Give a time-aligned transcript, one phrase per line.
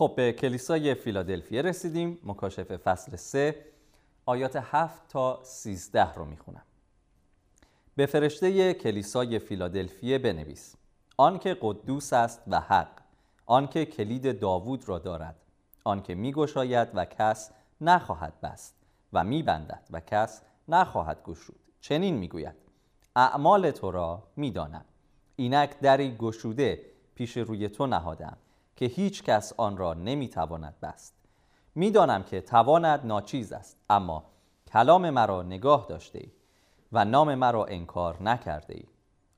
[0.00, 2.18] خب به کلیسای فیلادلفیه رسیدیم.
[2.24, 3.56] مکاشفه فصل 3
[4.26, 6.62] آیات 7 تا 13 رو می‌خونم.
[7.96, 10.74] به فرشته کلیسای فیلادلفیه بنویس.
[11.16, 12.88] آنکه قدوس است و حق
[13.46, 15.36] آنکه کلید داوود را دارد
[15.84, 18.74] آنکه میگشاید و کس نخواهد بست
[19.12, 21.60] و میبندد و کس نخواهد گشود.
[21.80, 22.56] چنین می‌گوید
[23.16, 24.84] اعمال تو را می‌دانم.
[25.36, 26.82] اینک دری گشوده
[27.14, 28.36] پیش روی تو نهادم
[28.80, 31.14] که هیچ کس آن را نمی‌تواند بست.
[31.74, 34.24] می‌دانم که تواند ناچیز است اما
[34.72, 36.30] کلام مرا نگاه داشته ای
[36.92, 38.84] و نام مرا انکار نکرده ای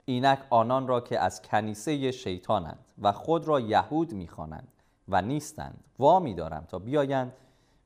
[0.05, 4.69] اینک آنان را که از کنیسه شیطانند و خود را یهود می‌خوانند
[5.09, 7.33] و نیستند وامی دارم تا بیایند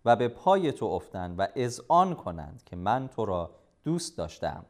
[0.05, 3.51] و به پای تو افتند و اذعان کنند که من تو را
[3.85, 4.65] دوست داشتم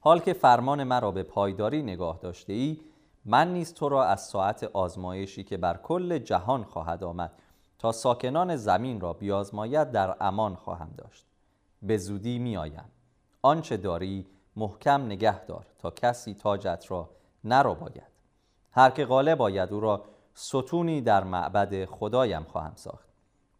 [0.00, 2.80] حال که فرمان مرا به پایداری نگاه داشته ای
[3.28, 7.32] من نیز تو را از ساعت آزمایشی که بر کل جهان خواهد آمد
[7.78, 11.26] تا ساکنان زمین را بیازماید در امان خواهم داشت.
[11.82, 12.90] به زودی می آیم.
[13.42, 17.10] آنچه داری محکم نگه دار تا کسی تاجت را
[17.44, 18.16] نرو باید
[18.70, 20.04] هر که غالب باید او را
[20.34, 23.08] ستونی در معبد خدایم خواهم ساخت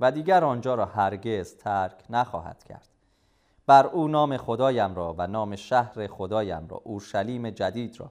[0.01, 2.89] و دیگر آنجا را هرگز ترک نخواهد کرد.
[3.67, 8.11] بر او نام خدایم را و نام شهر خدایم را اورشلیم جدید را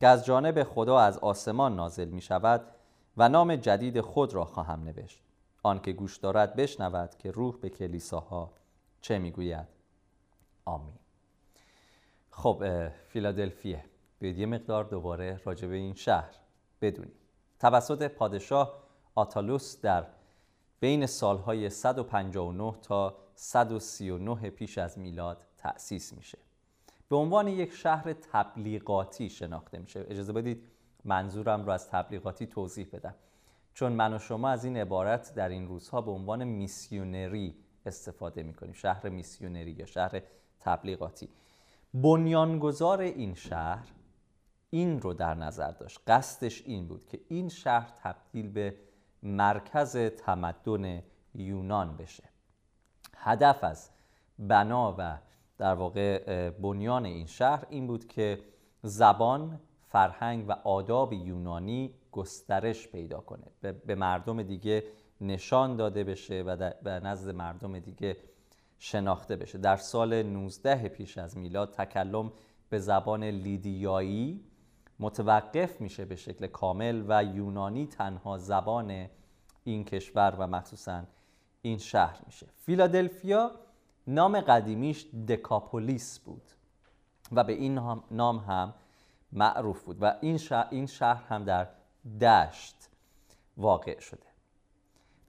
[0.00, 2.74] که از جانب خدا از آسمان نازل می شود
[3.16, 5.22] و نام جدید خود را خواهم نوشت.
[5.62, 8.52] آنکه گوش دارد بشنود که روح به کلیساها
[9.00, 9.68] چه می‌گوید.
[10.64, 10.94] آمین.
[12.30, 13.84] خب فیلادلفیه.
[14.18, 16.34] بیاید یه مقدار دوباره راجع به این شهر
[16.80, 17.16] بدونیم.
[17.58, 18.82] توسط پادشاه
[19.14, 20.06] آتالوس در
[20.80, 26.38] بین سالهای 159 تا 139 پیش از میلاد تأسیس میشه.
[27.08, 30.06] به عنوان یک شهر تبلیغاتی شناخته میشه.
[30.08, 30.62] اجازه بدید
[31.04, 33.14] منظورم رو از تبلیغاتی توضیح بدم.
[33.74, 37.54] چون من و شما از این عبارت در این روزها به عنوان میسیونری
[37.86, 38.72] استفاده می‌کنیم.
[38.72, 40.22] شهر میسیونری یا شهر
[40.60, 41.28] تبلیغاتی.
[41.94, 43.88] بنیانگذار این شهر
[44.70, 46.00] این رو در نظر داشت.
[46.06, 48.76] قصدش این بود که این شهر تبدیل به
[49.22, 51.02] مرکز تمدن
[51.34, 52.24] یونان بشه.
[53.16, 53.90] هدف از
[54.38, 55.18] بنا و
[55.58, 58.38] در واقع بنیان این شهر این بود که
[58.82, 63.44] زبان، فرهنگ و آداب یونانی گسترش پیدا کنه.
[63.86, 64.84] به مردم دیگه
[65.20, 68.16] نشان داده بشه و به نزد مردم دیگه
[68.78, 69.58] شناخته بشه.
[69.58, 72.32] در سال 19 پیش از میلاد تکلم
[72.68, 74.44] به زبان لیدیایی
[75.00, 79.06] متوقف میشه به شکل کامل و یونانی تنها زبان
[79.64, 81.02] این کشور و مخصوصا
[81.62, 82.46] این شهر میشه.
[82.56, 83.50] فیلادلفیا
[84.06, 86.50] نام قدیمیش دکاپولیس بود
[87.32, 87.78] و به این
[88.10, 88.74] نام هم
[89.32, 91.68] معروف بود و این شهر, این شهر هم در
[92.20, 92.76] دشت
[93.56, 94.26] واقع شده.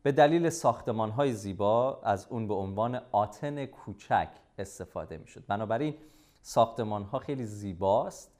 [0.03, 5.95] به دلیل ساختمان های زیبا از اون به عنوان آتن کوچک استفاده می شد بنابراین
[6.41, 8.31] ساختمان ها خیلی زیباست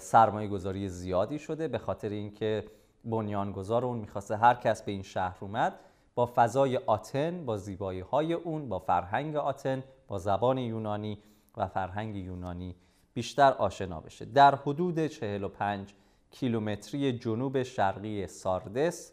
[0.00, 2.64] سرمایه گذاری زیادی شده به خاطر اینکه
[3.04, 5.78] بنیانگذار اون می‌خواسته هر کس به این شهر اومد
[6.20, 11.18] با فضای آتن با زیبایی های اون با فرهنگ آتن با زبان یونانی
[11.56, 12.76] و فرهنگ یونانی
[13.14, 14.24] بیشتر آشنا بشه.
[14.24, 15.94] در حدود 45
[16.30, 19.12] کیلومتری جنوب شرقی ساردس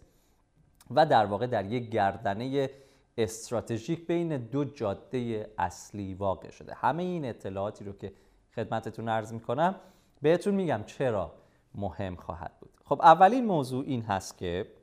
[0.92, 2.70] و در واقع در یک گردنه
[3.18, 6.74] استراتژیک بین دو جاده اصلی واقع شده.
[6.74, 8.14] همه این اطلاعاتی رو که
[8.56, 9.76] خدمتتون عرض می‌کنم
[10.22, 11.34] بهتون میگم چرا
[11.76, 12.72] مهم خواهد بود.
[12.86, 14.77] خب اولین موضوع این هست که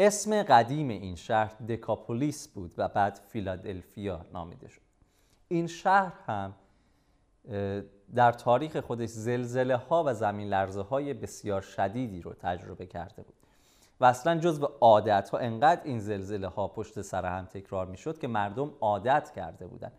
[0.00, 4.80] اسم قدیم این شهر دکاپولیس بود و بعد فیلادلفیا نامیده شد.
[5.48, 6.54] این شهر هم
[8.14, 13.34] در تاریخ خودش زلزله ها و زمین لرزه های بسیار شدیدی رو تجربه کرده بود.
[14.00, 17.96] و اصلا جز به عادت ها انقدر این زلزله ها پشت سر هم تکرار می
[17.96, 19.92] شد که مردم عادت کرده بودن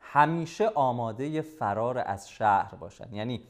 [0.00, 3.14] همیشه آماده فرار از شهر باشن.
[3.14, 3.42] یعنی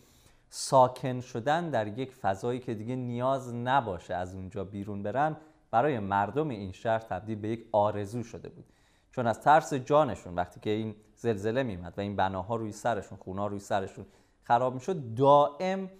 [0.51, 5.37] ساکن شدن در یک فضایی که دیگه نیاز نباشه از اونجا بیرون برن
[5.71, 8.65] برای مردم این شهر تبدیل به یک آرزو شده بود.
[9.13, 13.47] چون از ترس جانشون وقتی که این زلزله میمد و این بناها روی سرشون خونا
[13.47, 14.07] روی سرشون
[14.43, 15.91] خراب می‌شد دائم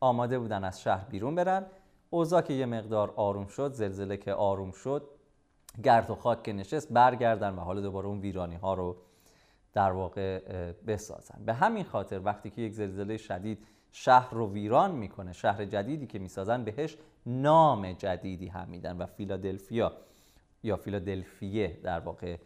[0.00, 1.66] آماده بودن از شهر بیرون برن.
[2.10, 5.08] اوضاع که یه مقدار آروم شد زلزله که آروم شد
[5.84, 8.96] گرد و خاک که نشست برگردن و حالا دوباره اون ویرانی ها رو
[9.72, 10.38] در واقع
[10.86, 11.44] بسازن.
[11.44, 16.18] به همین خاطر وقتی که یک زلزله شدید شهر رو ویران می‌کنه شهر جدیدی که
[16.18, 16.96] می‌سازن بهش
[17.26, 19.92] نام جدیدی هم میدن و فیلادلفیا
[20.62, 22.36] یا فیلادلفیه در واقع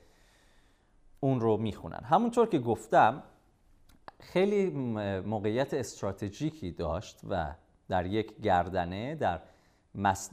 [1.20, 2.00] اون رو می‌خونن.
[2.04, 3.22] همونطور که گفتم
[4.20, 4.70] خیلی
[5.20, 7.54] موقعیت استراتژیکی داشت و
[7.88, 9.40] در یک گردنه در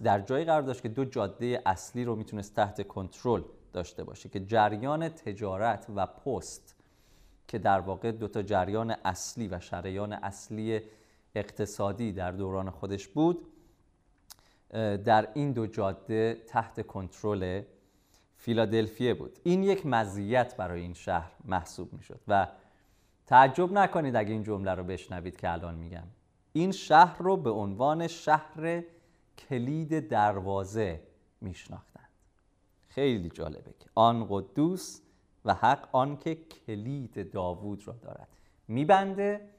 [0.03, 3.43] در جایی قرار داشت که دو جاده اصلی رو می‌تونست تحت کنترل
[3.73, 6.75] داشته باشه که جریان تجارت و پست
[7.47, 10.81] که در واقع دو تا جریان اصلی و شریان اصلی
[11.35, 13.47] اقتصادی در دوران خودش بود
[15.05, 17.61] در این دو جاده تحت کنترل
[18.35, 19.39] فیلادلفیه بود.
[19.43, 22.47] این یک مزیت برای این شهر محسوب می‌شد و
[23.25, 26.07] تعجب نکنید اگه این جمله رو بشنوید که الان میگم.
[26.53, 28.83] این شهر رو به عنوان شهر
[29.37, 31.01] کلید دروازه
[31.41, 32.09] میشناختند.
[32.89, 35.01] خیلی جالبه که آن قدوس
[35.45, 38.27] و حق آن که کلید داوود را دارد.
[38.67, 39.49] میبنده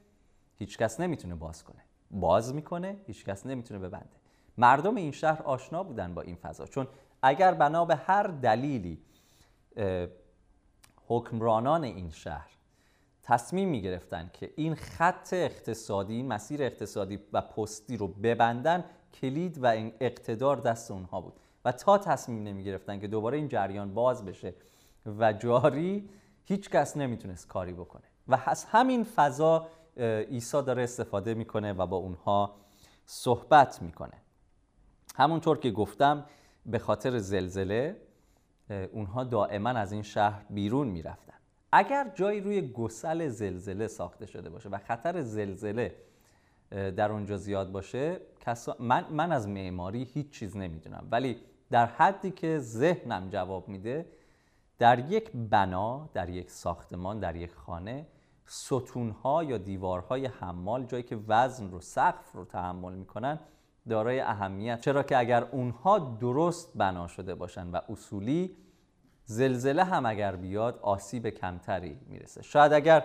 [0.57, 1.81] هیچکس نمی‌تونه باز کنه.
[2.11, 4.18] باز می‌کنه هیچکس نمی‌تونه ببنده.
[4.59, 6.65] مردم این شهر آشنا بودن با این فضا.
[6.65, 6.87] چون
[7.21, 9.01] اگر بنا به هر دلیلی
[11.07, 12.51] حکمرانان این شهر
[13.23, 18.83] تصمیم می گرفتن که این خط اقتصادی این مسیر اقتصادی و پستی رو ببندن
[19.13, 21.33] کلید و این اقتدار دست اونها بود.
[21.65, 24.53] و تا تصمیم نمی گرفتن که دوباره این جریان باز بشه
[25.05, 26.09] و جاری
[26.43, 28.03] هیچ کس نمی‌تونست کاری بکنه.
[28.27, 29.67] و از همین فضا
[29.97, 32.55] عیسی داره استفاده می‌کنه و با اونها
[33.05, 34.13] صحبت می‌کنه.
[35.15, 36.25] همونطور که گفتم
[36.65, 38.01] به خاطر زلزله
[38.91, 41.33] اونها دائما از این شهر بیرون می‌رفتن.
[41.71, 45.95] اگر جایی روی گسل زلزله ساخته شده باشه و خطر زلزله
[46.71, 48.19] در اونجا زیاد باشه
[48.79, 51.07] من, من از معماری هیچ چیز نمی‌دونم.
[51.11, 51.37] ولی
[51.71, 54.05] در حدی که ذهنم جواب میده
[54.79, 58.07] در یک بنا در یک ساختمان در یک خانه
[58.45, 63.39] ستونها یا دیوارهای حمال جایی که وزن رو سقف رو تحمل می‌کنن
[63.89, 64.81] دارای اهمیت.
[64.81, 68.55] چرا که اگر اونها درست بنا شده باشن و اصولی
[69.25, 72.41] زلزله هم اگر بیاد آسیب کمتری می‌رسه.
[72.41, 73.03] شاید اگر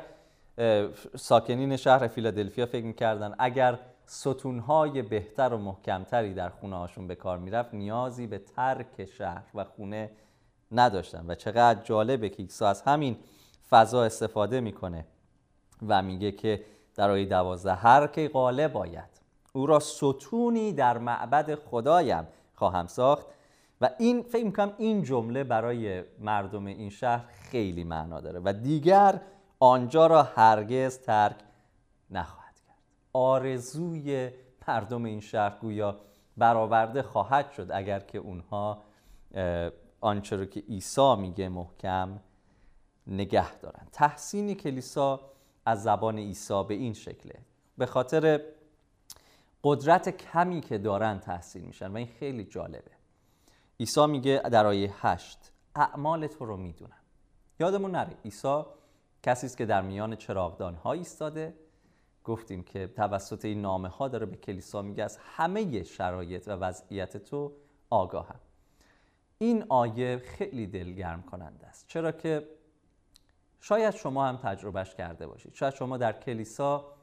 [1.17, 7.39] ساکنین شهر فیلادلفیا فکر می‌کردن اگر ستونهای بهتر و محکمتری در خونه هاشون به کار
[7.39, 10.11] می‌رفت نیازی به ترک شهر و خونه
[10.73, 11.25] نداشتن.
[11.29, 13.17] و چقدر جالبه که ایکسا از همین
[13.71, 15.07] فضا استفاده می‌کنه
[15.89, 16.65] و میگه که
[16.95, 19.14] در آیه دوازده هر که غالب باید
[19.57, 23.27] او را ستونی در معبد خدایم خواهم ساخت
[23.81, 29.21] و این فکر می‌کنم این جمله برای مردم این شهر خیلی معنا داره و دیگر
[29.61, 31.37] آنجا را هرگز ترک
[32.11, 32.79] نخواهد کرد.
[33.13, 34.31] آرزوی
[34.69, 36.01] مردم این شهر گویا
[36.37, 38.83] برآورده خواهد شد اگر که اونها
[40.01, 42.21] آنچه رو که عیسی میگه محکم
[43.07, 45.21] نگه دارن تحسین کلیسا
[45.67, 47.35] از زبان عیسی به این شکله.
[47.79, 48.41] به خاطر
[49.65, 52.91] قدرت کمی که دارن تحصیل میشن و این خیلی جالبه.
[53.81, 57.01] عیسی میگه در آیه هشت اعمال تو رو می‌دونم.
[57.61, 58.63] یادمون نره عیسی
[59.23, 61.55] کسی است که در میان چراغدان ها ایستاده.
[62.25, 67.17] گفتیم که توسط این نامه ها داره به کلیسا میگه از همه شرایط و وضعیت
[67.17, 67.53] تو
[67.91, 68.41] آگاهم.
[69.39, 71.87] این آیه خیلی دلگرم کننده است.
[71.89, 72.49] چرا که
[73.61, 75.55] شاید شما هم تجربهش کرده باشید.
[75.55, 76.95] شاید شما در کلیسا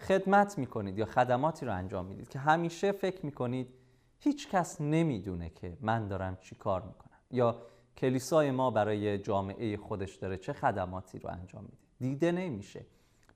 [0.00, 3.74] خدمت می‌کنید یا خدماتی رو انجام می‌دید که همیشه فکر می‌کنید
[4.20, 7.18] هیچ کس نمی‌دونه که من دارم چی کار می‌کنم.
[7.30, 7.62] یا
[7.96, 11.76] کلیسای ما برای جامعه خودش داره چه خدماتی رو انجام میده.
[12.00, 12.86] دیده نمیشه.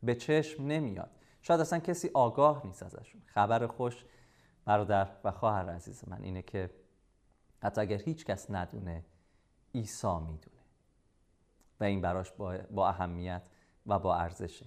[0.03, 1.11] به چشم نمیاد.
[1.43, 3.23] شاید اصلا کسی آگاه نیست ازشون.
[3.27, 4.05] خبر خوش
[4.65, 6.71] برادر و خواهر عزیز من اینه که
[7.63, 9.05] حتی اگر هیچ کس ندونه
[9.75, 10.63] عیسی می‌دونه.
[11.81, 13.49] و این براش با, با اهمیت
[13.87, 14.67] و با ارزشه.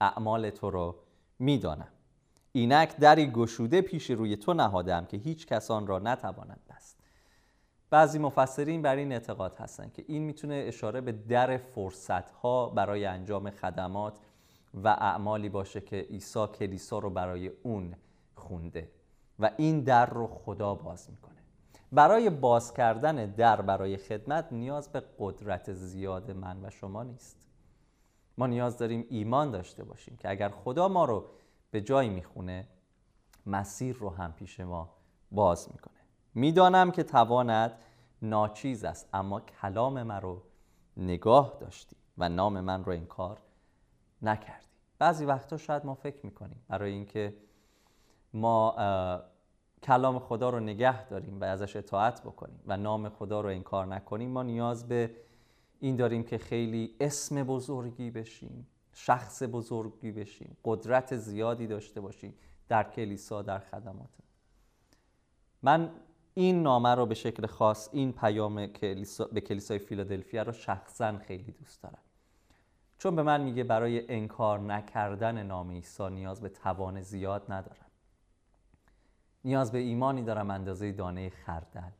[0.00, 1.05] اعمال تو رو
[1.38, 1.88] می‌دانم.
[2.52, 6.96] اینک دری گشوده پیش روی تو نهادم که هیچ کسان را نتواند بست.
[7.90, 13.04] بعضی مفسرین بر این اعتقاد هستند که این می‌تونه اشاره به در فرصت ها برای
[13.04, 14.18] انجام خدمات
[14.74, 17.94] و اعمالی باشه که عیسی کلیسا رو برای اون
[18.34, 18.90] خونده
[19.38, 21.36] و این در رو خدا باز می‌کنه.
[21.92, 27.36] برای باز کردن در برای خدمت نیاز به قدرت زیاد من و شما نیست.
[28.38, 31.24] ما نیاز داریم ایمان داشته باشیم که اگر خدا ما رو
[31.70, 32.68] به جایی می‌خونه
[33.46, 34.88] مسیر رو هم پیش ما
[35.30, 35.94] باز می‌کنه.
[36.34, 37.72] می‌دانم که توانت
[38.22, 40.42] ناچیز است اما کلام من رو
[40.96, 43.38] نگاه داشتی و نام من رو انکار
[44.22, 44.66] نکردی.
[44.98, 47.36] بعضی وقتا شاید ما فکر می‌کنیم برای اینکه
[48.32, 48.76] ما
[49.82, 54.30] کلام خدا رو نگه داریم و ازش اطاعت بکنیم و نام خدا رو انکار نکنیم
[54.30, 55.10] ما نیاز به
[55.80, 62.34] این داریم که خیلی اسم بزرگی بشیم شخص بزرگی بشیم قدرت زیادی داشته باشیم
[62.68, 64.08] در کلیسا در خدمات.
[65.62, 65.90] من
[66.34, 71.52] این نامه رو به شکل خاص این پیام کلیسا به کلیسای فیلادلفیا رو شخصا خیلی
[71.52, 71.98] دوست دارم.
[72.98, 77.86] چون به من میگه برای انکار نکردن نام عیسی نیاز به توان زیاد ندارم.
[79.44, 81.90] نیاز به ایمانی دارم اندازه دانه خردل.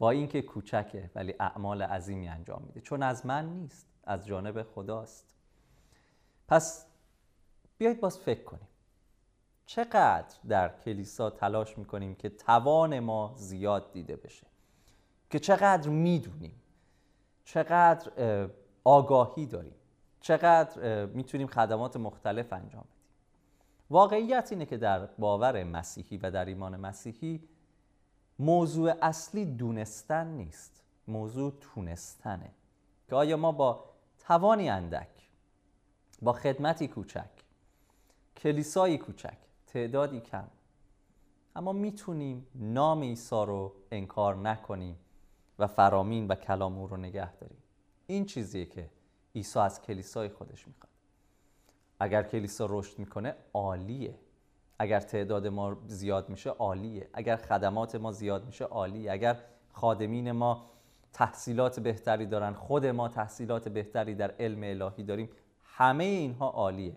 [0.00, 2.80] با اینکه کوچکه ولی اعمال عظیمی انجام میده.
[2.80, 5.34] چون از من نیست از جانب خداست.
[6.48, 6.86] پس
[7.78, 8.68] بیایید باز فکر کنیم.
[9.66, 14.46] چقدر در کلیسا تلاش می‌کنیم که توان ما زیاد دیده بشه؟
[15.30, 16.62] که چقدر می‌دونیم؟
[17.44, 18.10] چقدر
[18.84, 19.74] آگاهی داریم؟
[20.20, 23.06] چقدر می‌تونیم خدمات مختلف انجام بدیم؟
[23.90, 27.48] واقعیت اینه که در باور مسیحی و در ایمان مسیحی
[28.40, 30.82] موضوع اصلی دونستن نیست.
[31.08, 32.50] موضوع تونستنه.
[33.08, 33.84] که آیا ما با
[34.18, 35.28] توانی اندک
[36.22, 37.30] با خدمتی کوچک
[38.36, 40.48] کلیسایی کوچک تعدادی کم
[41.56, 44.96] اما می‌تونیم نام عیسی رو انکار نکنیم
[45.58, 47.62] و فرامین و کلام او رو نگه داریم؟
[48.06, 48.90] این چیزیه که
[49.34, 50.90] عیسی از کلیسای خودش می‌خواد.
[52.00, 54.14] اگر کلیسا رشد می‌کنه عالیه.
[54.80, 57.08] اگر تعداد ما زیاد میشه عالیه.
[57.12, 59.12] اگر خدمات ما زیاد میشه عالیه.
[59.12, 59.36] اگر
[59.72, 60.70] خادمین ما
[61.12, 65.28] تحصیلات بهتری دارن خود ما تحصیلات بهتری در علم الهی داریم
[65.64, 66.96] همه اینها عالیه.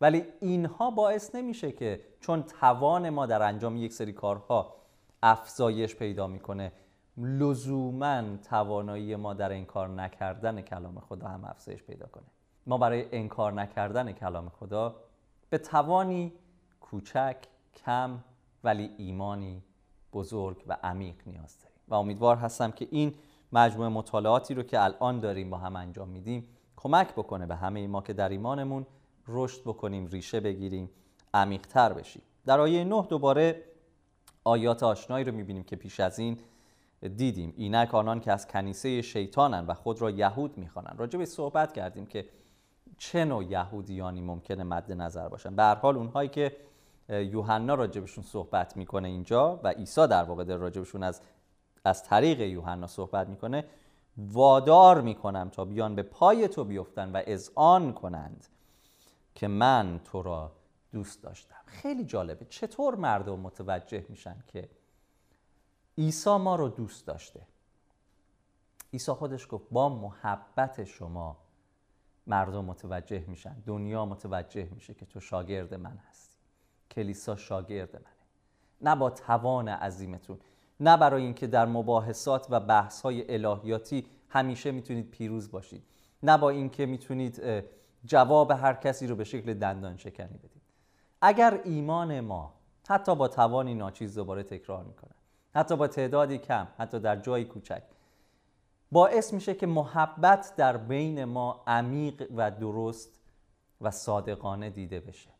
[0.00, 4.76] ولی اینها باعث نمیشه که چون توان ما در انجام یک سری کارها
[5.22, 6.72] افزایش پیدا می‌کنه
[7.16, 12.26] لزوما توانایی ما در انکار نکردن کلام خدا هم افزایش پیدا کنه.
[12.66, 14.96] ما برای انکار نکردن کلام خدا
[15.50, 16.32] به توانی
[16.90, 17.36] کوچک
[17.84, 18.18] کم
[18.64, 19.62] ولی ایمانی
[20.12, 21.78] بزرگ و عمیق نیاز داریم.
[21.88, 23.14] و امیدوار هستم که این
[23.52, 28.00] مجموعه مطالعاتی رو که الان داریم با هم انجام میدیم کمک بکنه به همه ما
[28.00, 28.86] که در ایمانمون
[29.28, 30.90] رشد بکنیم ریشه بگیریم
[31.34, 32.22] عمیقتر بشیم.
[32.46, 33.62] در آیه 9 دوباره
[34.44, 36.38] آیات آشنایی رو می‌بینیم که پیش از این
[37.16, 37.54] دیدیم.
[37.56, 41.00] اینک آنان که از کنیسه شیطانن و خود را یهود می‌خوانند.
[41.00, 42.28] راجع به صحبت کردیم که
[42.98, 45.56] چه نوع یهودیانی ممکنه مد نظر باشن.
[45.56, 46.56] به هر حال اونهایی که
[47.08, 51.20] یوحنا راجبشون صحبت می‌کنه اینجا و عیسی در واقع در راجبشون از
[51.84, 53.64] از طریق یوحنا صحبت می‌کنه.
[54.16, 58.46] وادار می‌کنم تا بیان به پای تو بیفتن و اذعان کنند
[59.34, 60.52] که من تو را
[60.92, 61.60] دوست داشتم.
[61.66, 62.44] خیلی جالبه.
[62.44, 64.68] چطور مردم متوجه میشن که
[65.98, 67.40] عیسی ما رو دوست داشته؟
[68.92, 71.36] عیسی خودش گفت با محبت شما
[72.26, 73.56] مردم متوجه میشن.
[73.66, 76.27] دنیا متوجه میشه که تو شاگرد من هستی.
[76.98, 78.04] کلیسا شاگرد منه.
[78.80, 80.38] نه با توان عظیمتون
[80.80, 85.82] نه برای اینکه در مباحثات و بحث های الهیاتی همیشه می‌تونید پیروز باشید
[86.22, 87.42] نه با اینکه می‌تونید
[88.04, 90.62] جواب هر کسی رو به شکل دندان شکنی بدید.
[91.20, 92.54] اگر ایمان ما
[92.88, 95.14] حتی با توانی ناچیز دوباره تکرار می‌کنه
[95.54, 97.82] حتی با تعدادی کم حتی در جایی کوچک
[98.92, 103.20] باعث میشه که محبت در بین ما عمیق و درست
[103.80, 105.37] و صادقانه دیده بشه.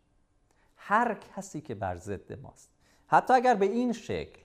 [0.78, 2.70] هر کسی که بر ضد ماست.
[3.06, 4.40] حتی اگر به این شکل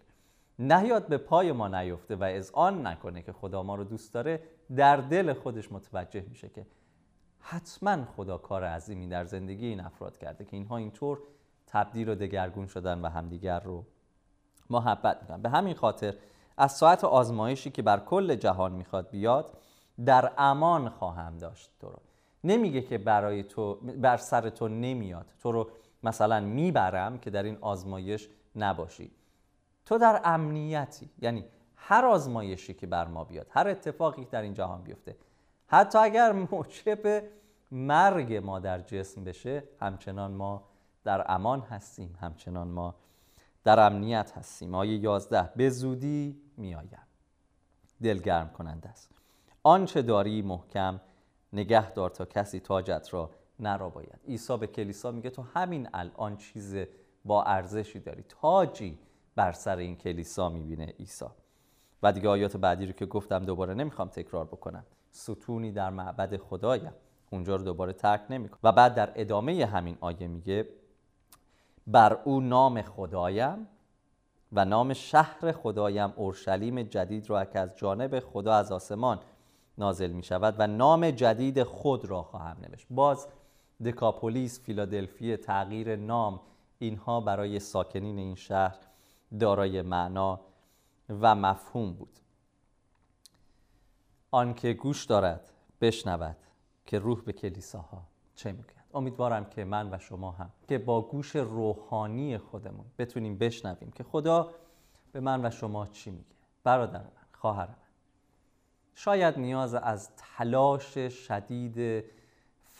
[0.60, 4.44] نهیاد به پای ما نیفته و آن نکنه که خدا ما رو دوست داره
[4.75, 6.66] در دل خودش متوجه میشه که
[7.40, 11.20] حتما خدا کار عظیمی در زندگی این افراد کرده که اینها اینطور
[11.68, 13.86] تبدیل و دگرگون شدن و همدیگر رو
[14.70, 15.42] محبت می‌کنن.
[15.42, 16.16] به همین خاطر
[16.58, 19.58] از ساعت آزمایشی که بر کل جهان می‌خواد بیاد
[20.06, 22.00] در امان خواهم داشت تو رو.
[22.44, 25.34] نمیگه که برای تو بر سر تو نمیاد.
[25.40, 25.70] تو رو
[26.04, 29.12] مثلا می‌برم که در این آزمایش نباشی.
[29.86, 31.46] تو در امنیتی یعنی
[31.76, 35.16] هر آزمایشی که بر ما بیاد هر اتفاقی که در این جهان بیفته
[35.68, 37.24] حتی اگر موجب
[37.72, 40.64] مرگ ما در جسم بشه همچنان ما
[41.04, 42.96] در امان هستیم همچنان ما
[43.64, 44.76] در امنیت هستیم.
[44.76, 47.08] آیه 11 به زودی میآیم.
[48.04, 49.10] دلگرم کننده است.
[49.64, 51.02] آنچه داری محکم
[51.54, 53.30] نگه دار تا کسی تاجت را
[53.67, 56.75] نرا باید عیسی به کلیسا میگه تو همین الان چیز
[57.25, 58.24] با ارزشی داری.
[58.29, 59.00] تاجی
[59.36, 61.25] بر سر این کلیسا می‌بینه عیسی.
[62.03, 64.86] و دیگه آیات بعدی رو که گفتم دوباره نمی‌خوام تکرار بکنم.
[65.12, 66.93] ستونی در معبد خدایم
[67.32, 68.60] اونجا رو دوباره ترک نمی‌کنم.
[68.63, 70.70] و بعد در ادامه همین آیه میگه
[71.88, 73.67] بر او نام خدایم
[74.51, 79.20] و نام شهر خدایم اورشلیم جدید را که از جانب خدا از آسمان
[79.77, 82.88] نازل می شود و نام جدید خود را خواهم نوشت.
[82.89, 83.27] باز
[83.84, 86.40] دکاپولیس فیلادلفی تغییر نام
[86.80, 88.78] اینها برای ساکنین این شهر
[89.40, 90.40] دارای معنا
[91.10, 92.20] و مفهوم بود.
[94.32, 95.50] آنکه گوش دارد
[95.82, 96.36] بشنود
[96.86, 98.04] که روح به کلیساها
[98.36, 103.92] چه میگه امیدوارم که من و شما هم که با گوش روحانی خودمون بتونیم بشنویم
[103.92, 104.54] که خدا
[105.12, 106.25] به من و شما چی میگه.
[106.63, 107.75] برادر من خواهر من
[108.96, 112.06] شاید نیاز از تلاش شدید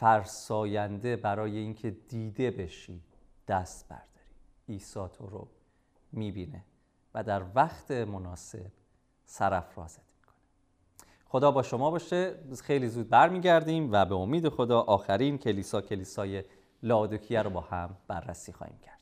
[0.04, 3.02] فرساینده برای اینکه دیده بشی
[3.48, 4.08] دست برداری.
[4.70, 5.48] عیسی تو رو
[6.12, 6.64] می‌بینه
[7.14, 8.72] و در وقت مناسب
[9.26, 10.36] سرافرازت می‌کنه.
[11.26, 12.36] خدا با شما باشه.
[12.64, 16.44] خیلی زود برمیگردیم و به امید خدا آخرین کلیسا کلیسای
[16.84, 19.00] لادوکیه رو با هم بررسی خواهیم کرد.